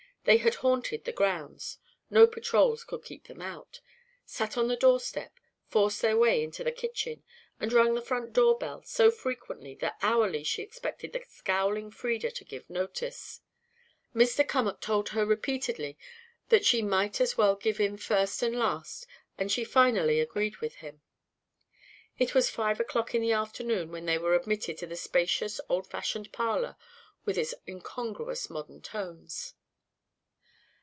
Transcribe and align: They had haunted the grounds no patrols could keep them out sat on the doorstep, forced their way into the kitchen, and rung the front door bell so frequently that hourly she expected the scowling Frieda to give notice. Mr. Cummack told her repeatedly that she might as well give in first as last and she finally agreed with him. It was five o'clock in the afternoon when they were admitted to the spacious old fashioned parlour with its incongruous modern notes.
They 0.23 0.37
had 0.37 0.53
haunted 0.61 1.03
the 1.05 1.11
grounds 1.11 1.79
no 2.11 2.27
patrols 2.27 2.83
could 2.83 3.03
keep 3.03 3.23
them 3.23 3.41
out 3.41 3.81
sat 4.23 4.55
on 4.55 4.67
the 4.67 4.75
doorstep, 4.75 5.39
forced 5.67 5.99
their 6.03 6.15
way 6.15 6.43
into 6.43 6.63
the 6.63 6.71
kitchen, 6.71 7.23
and 7.59 7.73
rung 7.73 7.95
the 7.95 8.03
front 8.03 8.31
door 8.31 8.55
bell 8.55 8.83
so 8.83 9.09
frequently 9.09 9.73
that 9.81 9.97
hourly 10.03 10.43
she 10.43 10.61
expected 10.61 11.11
the 11.11 11.25
scowling 11.27 11.89
Frieda 11.89 12.29
to 12.33 12.45
give 12.45 12.69
notice. 12.69 13.41
Mr. 14.13 14.47
Cummack 14.47 14.79
told 14.79 15.09
her 15.09 15.25
repeatedly 15.25 15.97
that 16.49 16.65
she 16.65 16.83
might 16.83 17.19
as 17.19 17.35
well 17.35 17.55
give 17.55 17.79
in 17.79 17.97
first 17.97 18.43
as 18.43 18.53
last 18.53 19.07
and 19.39 19.51
she 19.51 19.63
finally 19.63 20.19
agreed 20.19 20.57
with 20.57 20.75
him. 20.75 21.01
It 22.19 22.35
was 22.35 22.47
five 22.47 22.79
o'clock 22.79 23.15
in 23.15 23.23
the 23.23 23.31
afternoon 23.33 23.91
when 23.91 24.05
they 24.05 24.19
were 24.19 24.35
admitted 24.35 24.77
to 24.77 24.85
the 24.87 24.95
spacious 24.97 25.59
old 25.67 25.87
fashioned 25.87 26.31
parlour 26.31 26.77
with 27.25 27.39
its 27.39 27.55
incongruous 27.67 28.51
modern 28.51 28.83
notes. 28.93 29.55